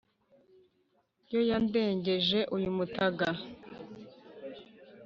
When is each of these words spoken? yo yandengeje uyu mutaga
yo 1.31 1.39
yandengeje 1.49 2.39
uyu 2.55 2.69
mutaga 2.77 3.29